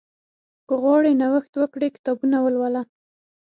که 0.67 0.73
غواړې 0.81 1.11
نوښت 1.21 1.53
وکړې، 1.57 1.87
کتابونه 1.95 2.37
ولوله. 2.41 2.81